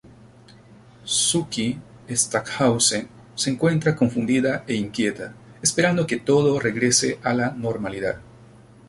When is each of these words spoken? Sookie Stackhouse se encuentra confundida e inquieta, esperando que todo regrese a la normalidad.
Sookie 1.05 1.77
Stackhouse 2.09 3.05
se 3.35 3.49
encuentra 3.51 3.95
confundida 3.95 4.63
e 4.65 4.73
inquieta, 4.75 5.35
esperando 5.61 6.07
que 6.07 6.17
todo 6.17 6.57
regrese 6.59 7.19
a 7.21 7.35
la 7.35 7.51
normalidad. 7.51 8.19